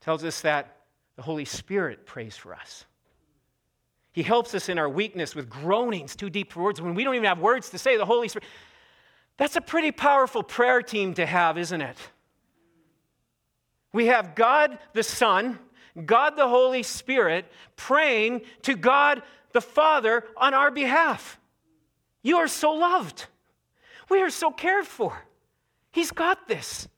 [0.00, 0.76] tells us that
[1.16, 2.86] the Holy Spirit prays for us.
[4.12, 7.14] He helps us in our weakness with groanings too deep for words when we don't
[7.14, 7.96] even have words to say.
[7.96, 8.48] The Holy Spirit.
[9.36, 11.96] That's a pretty powerful prayer team to have, isn't it?
[13.92, 15.58] We have God the Son,
[16.04, 19.22] God the Holy Spirit praying to God
[19.52, 21.40] the Father on our behalf.
[22.22, 23.26] You are so loved.
[24.08, 25.16] We are so cared for.
[25.90, 26.88] He's got this.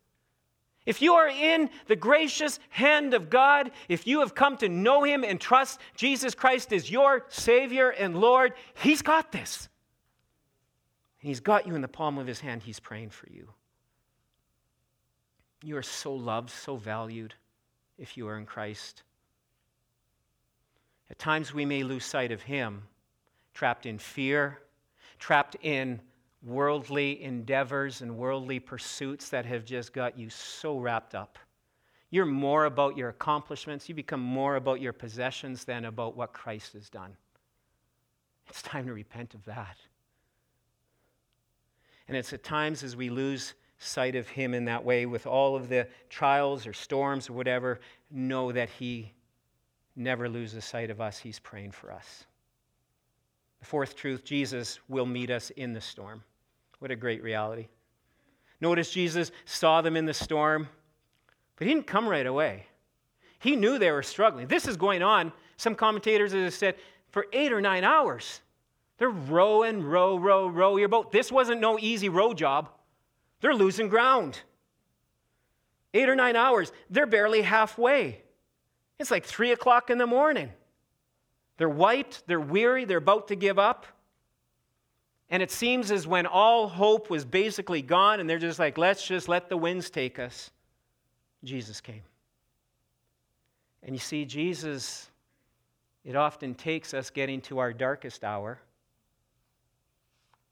[0.84, 5.04] If you are in the gracious hand of God, if you have come to know
[5.04, 9.68] Him and trust Jesus Christ as your Savior and Lord, He's got this.
[11.18, 12.62] He's got you in the palm of His hand.
[12.64, 13.48] He's praying for you.
[15.62, 17.34] You are so loved, so valued
[17.96, 19.04] if you are in Christ.
[21.08, 22.82] At times we may lose sight of Him,
[23.54, 24.58] trapped in fear,
[25.20, 26.00] trapped in
[26.44, 31.38] worldly endeavors and worldly pursuits that have just got you so wrapped up.
[32.10, 33.88] You're more about your accomplishments.
[33.88, 37.16] You become more about your possessions than about what Christ has done.
[38.48, 39.76] It's time to repent of that.
[42.08, 45.56] And it's at times as we lose sight of Him in that way, with all
[45.56, 49.12] of the trials or storms or whatever, know that He
[49.96, 51.18] never loses sight of us.
[51.18, 52.24] He's praying for us.
[53.60, 56.22] The fourth truth Jesus will meet us in the storm.
[56.82, 57.68] What a great reality.
[58.60, 60.68] Notice Jesus saw them in the storm,
[61.54, 62.66] but he didn't come right away.
[63.38, 64.48] He knew they were struggling.
[64.48, 66.74] This is going on, some commentators have said,
[67.10, 68.40] for eight or nine hours.
[68.98, 71.12] They're rowing, row, row, row your boat.
[71.12, 72.68] This wasn't no easy row job.
[73.42, 74.40] They're losing ground.
[75.94, 76.72] Eight or nine hours.
[76.90, 78.22] They're barely halfway.
[78.98, 80.50] It's like three o'clock in the morning.
[81.58, 83.86] They're wiped, they're weary, they're about to give up.
[85.32, 89.04] And it seems as when all hope was basically gone and they're just like, let's
[89.08, 90.50] just let the winds take us.
[91.42, 92.02] Jesus came.
[93.82, 95.08] And you see, Jesus,
[96.04, 98.60] it often takes us getting to our darkest hour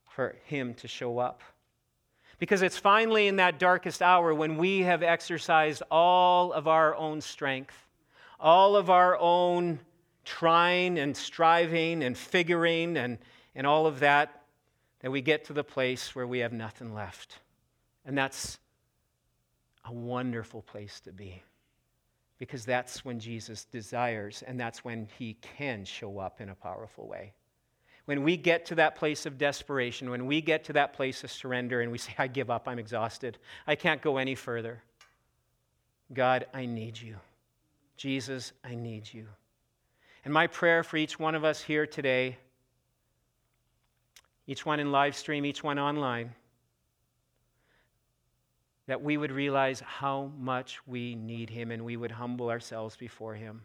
[0.09, 1.43] for Him to show up.
[2.39, 7.21] Because it's finally in that darkest hour when we have exercised all of our own
[7.21, 7.77] strength,
[8.41, 9.79] all of our own
[10.25, 13.19] trying and striving and figuring and,
[13.55, 14.40] and all of that,
[15.01, 17.39] that we get to the place where we have nothing left.
[18.05, 18.59] And that's
[19.85, 21.43] a wonderful place to be
[22.39, 27.07] because that's when Jesus desires and that's when he can show up in a powerful
[27.07, 27.33] way.
[28.07, 31.31] When we get to that place of desperation, when we get to that place of
[31.31, 34.83] surrender and we say, I give up, I'm exhausted, I can't go any further.
[36.13, 37.17] God, I need you.
[37.97, 39.27] Jesus, I need you.
[40.25, 42.39] And my prayer for each one of us here today,
[44.51, 46.35] each one in live stream, each one online,
[48.89, 53.37] that we would realize how much we need Him and we would humble ourselves before
[53.37, 53.63] Him.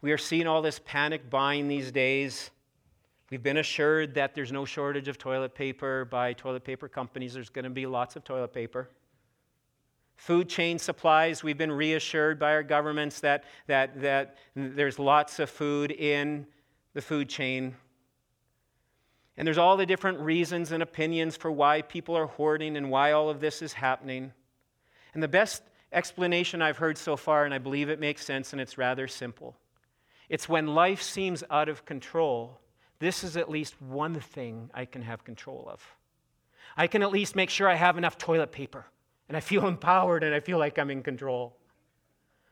[0.00, 2.50] We are seeing all this panic buying these days.
[3.30, 7.34] We've been assured that there's no shortage of toilet paper by toilet paper companies.
[7.34, 8.88] There's going to be lots of toilet paper.
[10.16, 15.50] Food chain supplies, we've been reassured by our governments that, that, that there's lots of
[15.50, 16.46] food in
[16.94, 17.76] the food chain.
[19.38, 23.12] And there's all the different reasons and opinions for why people are hoarding and why
[23.12, 24.32] all of this is happening.
[25.14, 28.60] And the best explanation I've heard so far, and I believe it makes sense and
[28.60, 29.56] it's rather simple
[30.28, 32.60] it's when life seems out of control,
[32.98, 35.82] this is at least one thing I can have control of.
[36.76, 38.84] I can at least make sure I have enough toilet paper
[39.28, 41.56] and I feel empowered and I feel like I'm in control.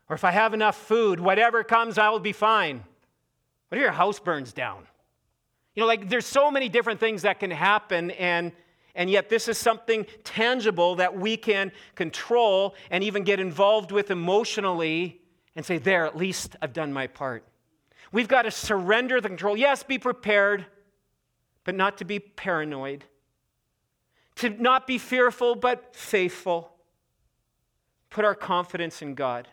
[0.09, 2.85] Or if I have enough food, whatever comes, I will be fine.
[3.69, 4.87] What if your house burns down?
[5.77, 8.51] You know, like there's so many different things that can happen, and,
[8.97, 14.11] and yet this is something tangible that we can control and even get involved with
[14.11, 15.21] emotionally
[15.55, 17.47] and say, There, at least I've done my part.
[18.11, 19.57] We've got to surrender the control.
[19.57, 20.67] Yes, be prepared,
[21.63, 23.05] but not to be paranoid
[24.37, 26.71] to not be fearful, but faithful.
[28.11, 29.49] Put our confidence in God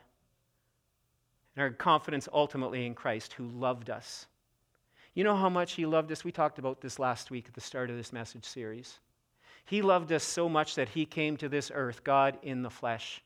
[1.55, 4.27] and our confidence ultimately in Christ who loved us.
[5.13, 6.23] You know how much He loved us?
[6.23, 8.99] We talked about this last week at the start of this message series.
[9.65, 13.21] He loved us so much that He came to this earth, God in the flesh.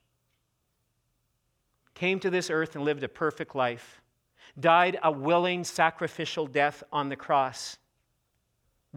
[1.94, 4.02] Came to this earth and lived a perfect life,
[4.60, 7.78] died a willing sacrificial death on the cross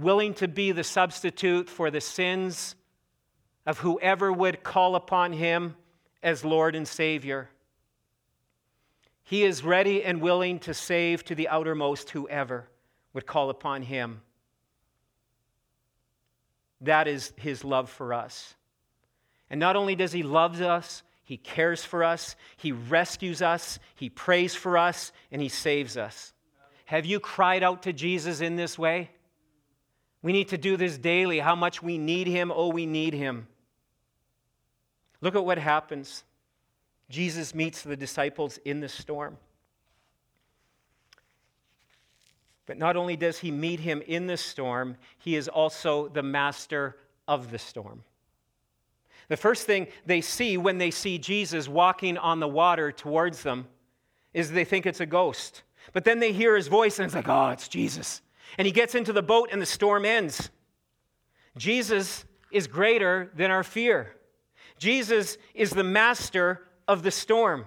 [0.01, 2.75] willing to be the substitute for the sins
[3.67, 5.77] of whoever would call upon him
[6.23, 7.51] as Lord and Savior.
[9.23, 12.69] He is ready and willing to save to the outermost whoever
[13.13, 14.23] would call upon him.
[16.81, 18.55] That is his love for us.
[19.51, 24.09] And not only does he love us, he cares for us, he rescues us, he
[24.09, 26.33] prays for us, and he saves us.
[26.87, 29.11] Have you cried out to Jesus in this way?
[30.23, 31.39] We need to do this daily.
[31.39, 32.53] How much we need Him.
[32.55, 33.47] Oh, we need Him.
[35.21, 36.25] Look at what happens.
[37.09, 39.37] Jesus meets the disciples in the storm.
[42.71, 46.99] But not only does he meet him in the storm, he is also the master
[47.27, 48.05] of the storm.
[49.27, 53.67] The first thing they see when they see Jesus walking on the water towards them
[54.33, 55.65] is they think it's a ghost.
[55.93, 58.23] But then they hear his voice and it's like, oh, it's Jesus.
[58.57, 60.49] And he gets into the boat and the storm ends.
[61.57, 64.15] Jesus is greater than our fear.
[64.79, 67.67] Jesus is the master of the storm.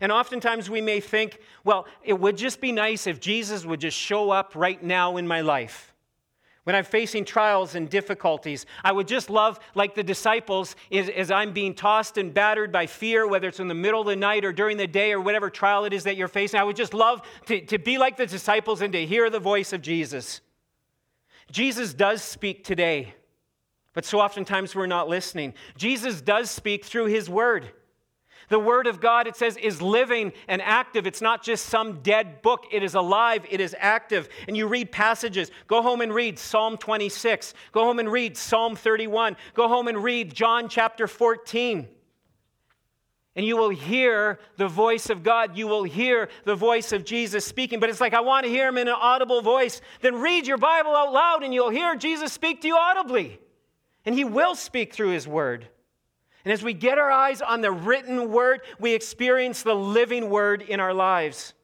[0.00, 3.96] And oftentimes we may think, well, it would just be nice if Jesus would just
[3.96, 5.92] show up right now in my life.
[6.64, 8.66] when I'm facing trials and difficulties.
[8.84, 12.86] I would just love, like the disciples, as, as, I'm being tossed and battered by
[12.86, 15.50] fear, whether it's in the middle of the night or during the day or whatever
[15.50, 18.26] trial it is that you're facing, I would just love to, to be like the
[18.26, 20.40] disciples and to hear the voice of Jesus.
[21.50, 23.14] Jesus does speak today,
[23.92, 25.54] but so oftentimes we're not listening.
[25.76, 27.72] Jesus does speak through his word.
[28.52, 31.06] The Word of God, it says, is living and active.
[31.06, 34.28] It's not just some dead book, it is alive, it is active.
[34.46, 35.50] And you read passages.
[35.68, 37.54] Go home and read Psalm 26.
[37.72, 39.38] Go home and read Psalm 31.
[39.54, 41.88] Go home and read John chapter 14.
[43.36, 45.56] And you will hear the voice of God.
[45.56, 47.80] You will hear the voice of Jesus speaking.
[47.80, 49.80] But it's like, I want to hear him in an audible voice.
[50.02, 53.40] Then read your Bible out loud and you'll hear Jesus speak to you audibly.
[54.04, 55.68] And he will speak through his word.
[56.44, 60.62] And as we get our eyes on the written word, we experience the living word
[60.62, 61.54] in our lives.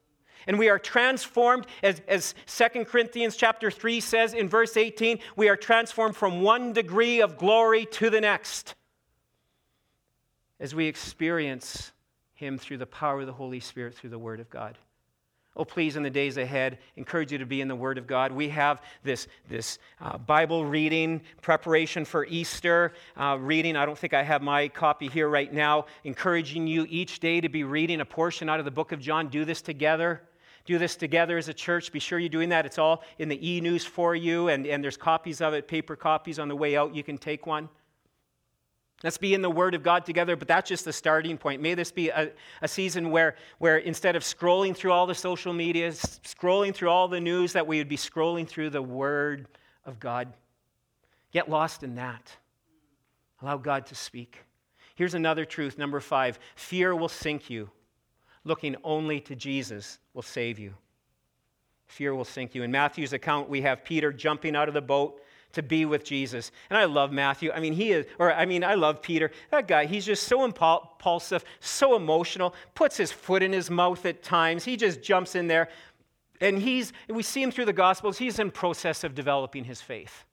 [0.47, 5.49] And we are transformed, as, as 2 Corinthians chapter 3 says in verse 18, we
[5.49, 8.75] are transformed from one degree of glory to the next
[10.59, 11.91] as we experience
[12.33, 14.77] him through the power of the Holy Spirit through the Word of God.
[15.55, 18.31] Oh, please, in the days ahead, encourage you to be in the Word of God.
[18.31, 23.75] We have this, this uh, Bible reading preparation for Easter uh, reading.
[23.75, 25.87] I don't think I have my copy here right now.
[26.03, 29.27] Encouraging you each day to be reading a portion out of the book of John.
[29.27, 30.21] Do this together.
[30.65, 31.91] Do this together as a church.
[31.91, 32.65] Be sure you're doing that.
[32.65, 35.95] It's all in the e news for you, and, and there's copies of it, paper
[35.95, 36.93] copies on the way out.
[36.93, 37.69] You can take one.
[39.03, 41.61] Let's be in the Word of God together, but that's just the starting point.
[41.61, 42.31] May this be a,
[42.61, 47.07] a, season where, where instead of scrolling through all the social media, scrolling through all
[47.07, 49.47] the news, that we would be scrolling through the Word
[49.85, 50.33] of God.
[51.31, 52.35] Get lost in that.
[53.41, 54.43] Allow God to speak.
[54.95, 57.69] Here's another truth, number five fear will sink you.
[58.43, 60.73] Looking only to Jesus will save you.
[61.87, 62.63] Fear will sink you.
[62.63, 65.21] In Matthew's account, we have Peter jumping out of the boat
[65.53, 66.51] to be with Jesus.
[66.69, 67.51] And I love Matthew.
[67.51, 69.31] I mean, he is, or I mean, I love Peter.
[69.51, 74.21] That guy, he's just so impulsive, so emotional, puts his foot in his mouth at
[74.21, 74.63] times.
[74.63, 75.69] He just jumps in there.
[76.41, 80.23] And he's, we see him through the Gospels, he's in process of developing his faith.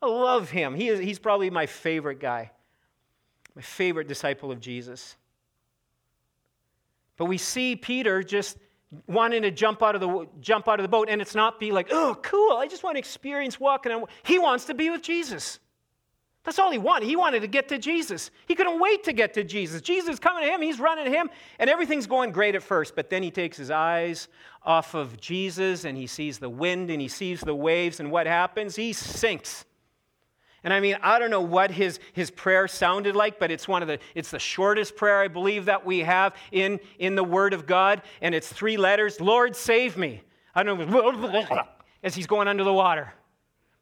[0.00, 0.74] I love him.
[0.74, 2.50] He is, he's probably my favorite guy,
[3.56, 5.16] my favorite disciple of Jesus.
[7.16, 8.58] But we see Peter just
[9.06, 11.72] wanting to jump out of the jump out of the boat and it's not be
[11.72, 15.02] like oh cool i just want to experience walking on he wants to be with
[15.02, 15.58] jesus.
[16.44, 18.30] That's all he wanted he wanted to get to jesus.
[18.46, 19.80] He couldn't wait to get to jesus.
[19.80, 22.94] Jesus is coming to him he's running to him and everything's going great at first
[22.94, 24.28] but then he takes his eyes
[24.62, 28.26] off of jesus and he sees the wind and he sees the waves and what
[28.26, 28.76] happens?
[28.76, 29.64] He sinks
[30.64, 33.82] and I mean, I don't know what his, his prayer sounded like, but it's one
[33.82, 37.52] of the, it's the shortest prayer I believe that we have in, in the Word
[37.52, 38.00] of God.
[38.22, 40.22] And it's three letters, Lord, save me.
[40.54, 41.62] I don't know,
[42.02, 43.12] as he's going under the water.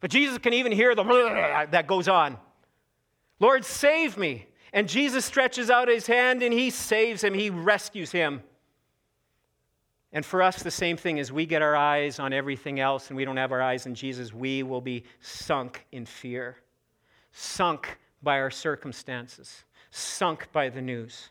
[0.01, 1.03] But Jesus can even hear the
[1.71, 2.37] that goes on.
[3.39, 4.47] Lord, save me.
[4.73, 8.43] And Jesus stretches out his hand and he saves him, he rescues him.
[10.11, 13.15] And for us, the same thing as we get our eyes on everything else and
[13.15, 16.57] we don't have our eyes on Jesus, we will be sunk in fear
[17.33, 21.29] sunk by our circumstances, sunk by the news.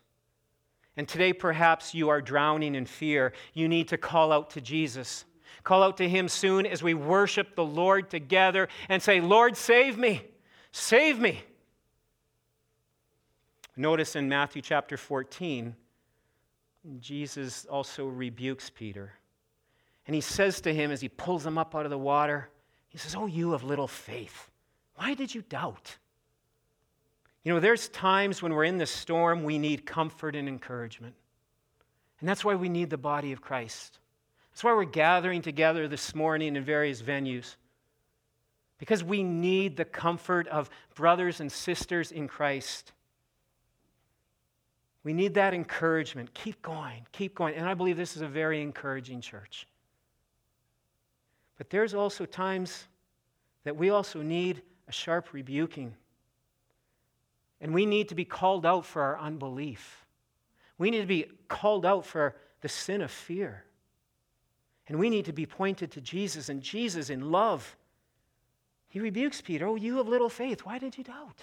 [0.96, 3.32] And today, perhaps you are drowning in fear.
[3.55, 5.24] You need to call out to Jesus.
[5.64, 9.96] Call out to Him soon as we worship the Lord together and say, Lord, save
[9.96, 10.22] me.
[10.70, 11.42] Save me.
[13.76, 15.74] Notice in Matthew chapter 14,
[17.00, 19.12] Jesus also rebukes Peter.
[20.07, 22.50] And he says to him as he pulls him up out of the water,
[22.88, 24.50] he says, Oh, you of little faith.
[25.03, 25.96] Why did you doubt?
[27.42, 31.16] You know, there's times when we're in the storm, we need comfort and encouragement.
[32.20, 33.98] And that's why we need the body of Christ.
[34.53, 37.57] That's why we're gathering together this morning in various venues.
[38.78, 42.92] Because we need the comfort of brothers and sisters in Christ.
[45.03, 46.32] We need that encouragement.
[46.32, 47.57] Keep going, keep going.
[47.57, 49.66] And I believe this is a very encouraging church.
[51.59, 52.84] But there's also times
[53.64, 55.95] that we also need a sharp rebuking.
[57.61, 60.05] And we need to be called out for our unbelief.
[60.78, 63.64] We need to be called out for the sin of fear.
[64.89, 66.49] And we need to be pointed to Jesus.
[66.49, 67.76] And Jesus, in love,
[68.89, 69.66] he rebukes Peter.
[69.66, 70.66] Oh, you have little faith.
[70.66, 71.39] Why did you doubt?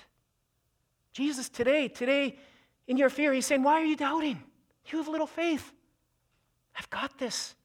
[1.13, 2.37] Jesus, today, today,
[2.87, 4.43] in your fear, he's saying, Why are you doubting?
[4.87, 5.71] You have little faith.
[6.77, 7.55] I've got this.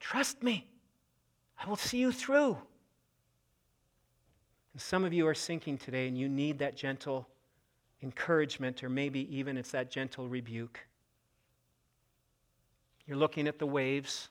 [0.00, 0.66] Trust me.
[1.62, 2.58] I will see you through.
[4.76, 7.28] Some of you are sinking today and you need that gentle
[8.02, 10.80] encouragement, or maybe even it's that gentle rebuke.
[13.06, 14.28] You're looking at the waves,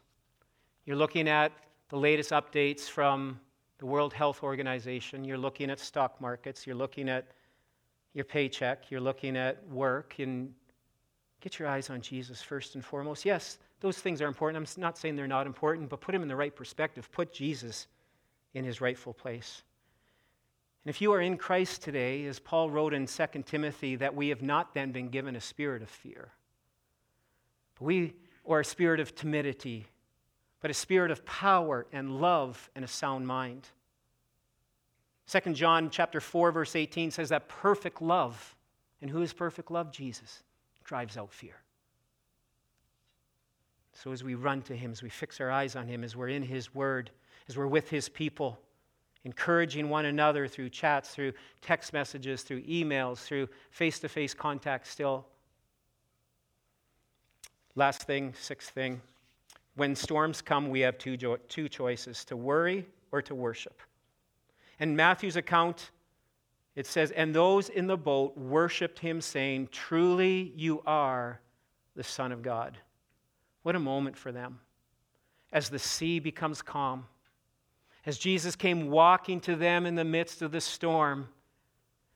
[0.86, 1.52] you're looking at
[1.90, 3.40] the latest updates from
[3.78, 7.28] the World Health Organization, you're looking at stock markets, you're looking at
[8.14, 10.54] your paycheck, you're looking at work, and
[11.42, 13.24] get your eyes on Jesus first and foremost.
[13.24, 14.58] Yes, those things are important.
[14.58, 17.12] I'm not saying they're not important, but put them in the right perspective.
[17.12, 17.88] Put Jesus
[18.54, 19.64] in his rightful place.
[20.84, 24.30] And if you are in Christ today, as Paul wrote in 2 Timothy, that we
[24.30, 26.30] have not then been given a spirit of fear,
[27.78, 28.14] but we,
[28.44, 29.88] or a spirit of timidity,
[30.62, 33.68] but a spirit of power and love and a sound mind.
[35.28, 38.56] 2 John chapter 4 verse 18 says that perfect love,
[39.02, 39.92] and who is perfect love?
[39.92, 40.44] Jesus,
[40.84, 41.56] drives out fear.
[43.94, 46.30] So as we run to him, as we fix our eyes on him, as we're
[46.30, 47.12] in his word,
[47.50, 48.58] as we're with his people,
[49.26, 54.88] encouraging one another through chats, through text messages, through emails, through face to face contact
[54.88, 55.26] still.
[57.76, 59.02] Last thing, sixth thing.
[59.76, 63.82] When storms come, we have two, jo- two choices to worry or to worship.
[64.80, 65.92] In Matthew's account,
[66.76, 71.40] it says, And those in the boat worshiped him, saying, Truly you are
[71.96, 72.78] the Son of God.
[73.64, 74.60] What a moment for them.
[75.52, 77.06] As the sea becomes calm,
[78.10, 81.30] as Jesus came walking to them in the midst of the storm,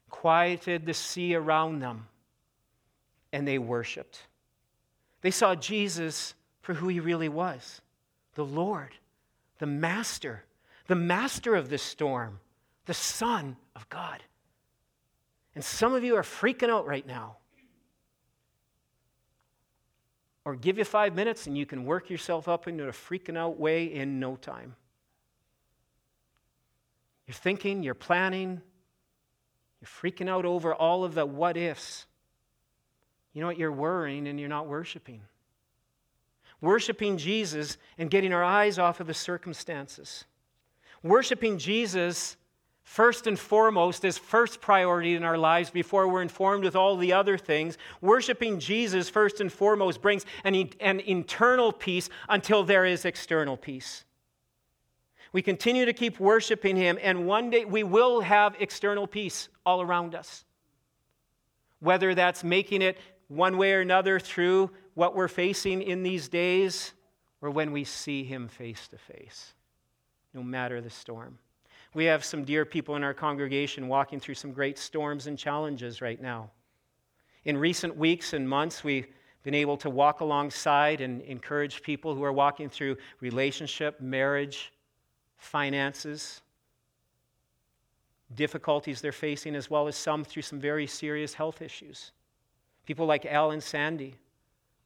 [0.10, 2.08] quieted the sea around them,
[3.32, 4.18] and they worshiped.
[5.22, 7.80] They saw Jesus for who he really was
[8.34, 8.90] the Lord,
[9.60, 10.44] the Master,
[10.88, 12.40] the Master of the storm,
[12.88, 14.24] the Son of God.
[15.54, 17.36] And some of you are freaking out right now.
[20.44, 23.60] Or give you five minutes and you can work yourself up into a freaking out
[23.60, 24.76] way in no time.
[27.28, 28.62] You're thinking, you're planning,
[29.82, 32.06] you're freaking out over all of the what ifs.
[33.34, 33.58] You know what?
[33.58, 35.22] You're worrying and you're not worshiping.
[36.62, 40.26] Worshiping Jesus and getting our eyes off of the circumstances.
[41.02, 42.38] Worshiping Jesus
[42.84, 47.12] first and foremost is first priority in our lives before we're informed with all the
[47.12, 47.78] other things.
[48.02, 54.06] Worshiping Jesus first and foremost brings an, an internal peace until there is external peace.
[55.34, 59.82] We continue to keep worshiping Him, and one day we will have external peace all
[59.82, 60.46] around us.
[61.80, 66.94] Whether that's making it one way or another through what we're facing in these days,
[67.42, 69.54] or when we see Him face to face,
[70.36, 71.40] no matter the storm.
[71.96, 76.00] We have some dear people in our congregation walking through some great storms and challenges
[76.00, 76.52] right now.
[77.46, 79.08] In recent weeks and months, we've
[79.42, 84.72] been able to walk alongside and encourage people who are walking through relationship, marriage,
[85.44, 86.42] finances,
[88.36, 92.12] difficulties they're facing, as well as some through some very serious health issues.
[92.86, 94.16] People like Al and Sandy,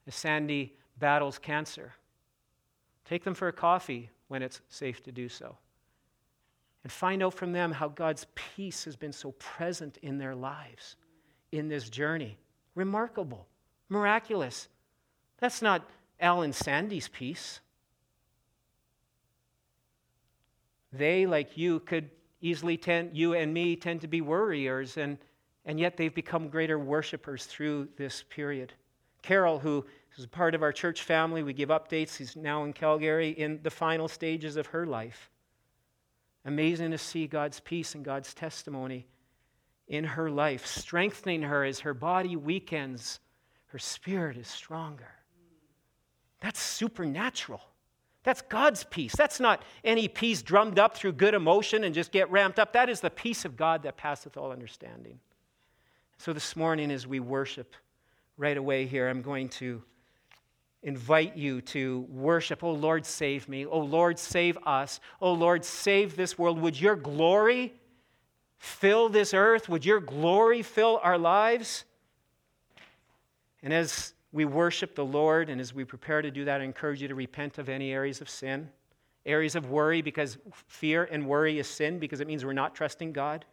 [0.06, 1.94] as Sandy battles cancer.
[3.06, 5.56] Take them for a coffee when it's safe to do so.
[6.84, 10.96] And find out from them how God's peace has been so present in their lives
[11.52, 12.38] in this journey.
[12.76, 13.48] Remarkable,
[13.90, 14.68] miraculous.
[15.40, 15.90] That's not
[16.20, 17.60] Al and Sandy's peace.
[20.94, 22.10] They, like you, could
[22.42, 25.18] easily tend, you and me, tend to be worriers, and,
[25.66, 28.74] and yet they've become greater worshipers through this period.
[29.22, 29.86] Carol, who
[30.18, 32.16] is part of our church family, we give updates.
[32.16, 35.30] He's now in Calgary in the final stages of her life.
[36.46, 39.08] Amazing to see God's peace and God's testimony
[39.88, 43.20] in her life, strengthening her as her body weakens,
[43.68, 45.10] her spirit is stronger.
[46.42, 47.62] That's supernatural.
[48.28, 49.16] That's God's peace.
[49.16, 52.74] That's not any peace drummed up through good emotion and just get ramped up.
[52.74, 55.22] That is the peace of God that passeth all understanding.
[56.18, 57.74] So this morning, as we worship
[58.36, 59.82] right away here, I'm going to
[60.84, 62.66] invite you to worship.
[62.66, 63.66] Oh Lord, save me.
[63.66, 65.00] Oh Lord, save us.
[65.22, 66.60] Oh Lord, save this world.
[66.60, 67.76] Would your glory
[68.58, 69.70] fill this earth?
[69.70, 71.86] Would your glory fill our lives?
[73.64, 77.02] And as we worship the Lord, and as we prepare to do that, I encourage
[77.02, 78.70] you to repent of any areas of sin,
[79.26, 83.14] areas of worry, because fear and worry is sin, because it means we're not trusting
[83.14, 83.46] God.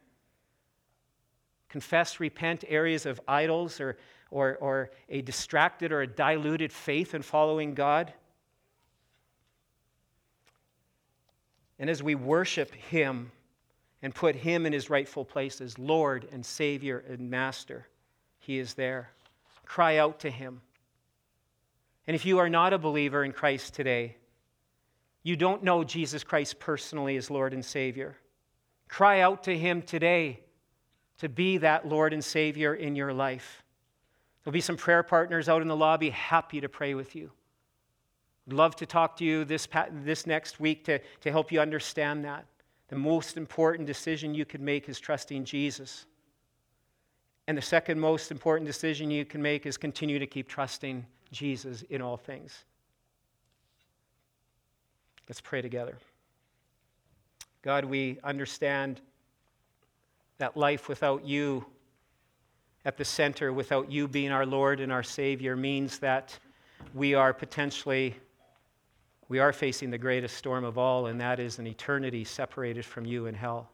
[1.68, 3.96] Confess, repent areas of idols or,
[4.30, 8.12] or, or a distracted or a diluted faith in following God.
[11.78, 13.30] And as we worship Him
[14.02, 17.86] and put Him in His rightful place as Lord and Savior and Master,
[18.38, 19.10] He is there.
[19.64, 20.60] Cry out to Him.
[22.06, 24.16] And if you are not a believer in Christ today,
[25.22, 28.16] you don't know Jesus Christ personally as Lord and Savior,
[28.88, 30.40] cry out to Him today
[31.18, 33.62] to be that Lord and Savior in your life.
[34.42, 37.30] There'll be some prayer partners out in the lobby happy to pray with you.
[38.46, 39.66] Love to talk to you this,
[40.04, 42.44] this next week to, to help you understand that.
[42.88, 46.04] The most important decision you could make is trusting Jesus.
[47.46, 51.82] And the second most important decision you can make is continue to keep trusting Jesus
[51.90, 52.64] in all things.
[55.28, 55.96] Let's pray together.
[57.62, 59.00] God, we understand
[60.38, 61.64] that life without you
[62.84, 66.38] at the center, without you being our Lord and our Savior, means that
[66.92, 68.14] we are potentially
[69.30, 73.06] we are facing the greatest storm of all, and that is an eternity separated from
[73.06, 73.70] you in hell.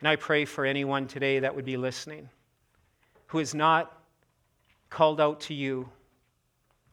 [0.00, 2.28] And I pray for anyone today that would be listening
[3.28, 4.02] who is not
[4.90, 5.88] called out to you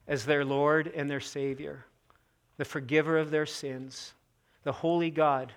[0.07, 1.85] as their Lord and their Savior,
[2.57, 4.13] the forgiver of their sins,
[4.63, 5.51] the holy God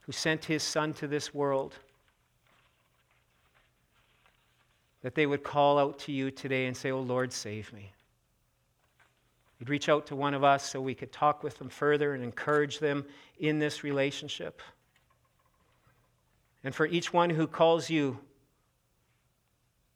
[0.00, 1.74] who sent his Son to this world,
[5.02, 7.92] that they would call out to you today and say, Oh Lord, save me.
[9.58, 12.24] You'd reach out to one of us so we could talk with them further and
[12.24, 13.04] encourage them
[13.38, 14.62] in this relationship.
[16.64, 18.18] And for each one who calls you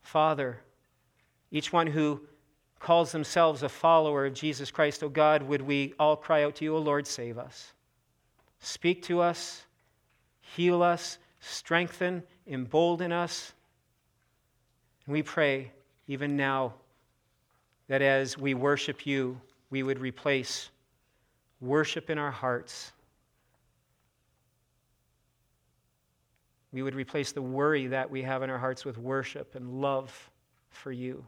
[0.04, 0.60] Father,
[1.50, 2.20] each one who
[2.78, 6.64] calls themselves a follower of Jesus Christ, oh God, would we all cry out to
[6.64, 7.72] you, O oh Lord, save us.
[8.60, 9.64] Speak to us,
[10.40, 13.54] heal us, strengthen, embolden us.
[15.06, 15.72] And we pray,
[16.06, 16.74] even now,
[17.88, 19.40] that as we worship you,
[19.70, 20.68] we would replace
[21.62, 22.92] worship in our hearts.
[26.74, 30.30] We would replace the worry that we have in our hearts with worship and love
[30.70, 31.24] for you.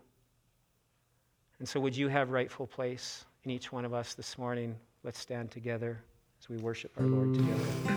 [1.61, 4.75] And so, would you have rightful place in each one of us this morning?
[5.05, 6.01] Let's stand together
[6.41, 7.97] as we worship our Lord together.